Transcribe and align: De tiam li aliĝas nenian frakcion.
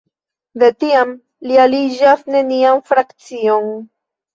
De 0.63 0.69
tiam 0.83 1.11
li 1.51 1.61
aliĝas 1.67 2.27
nenian 2.33 2.87
frakcion. 2.93 3.75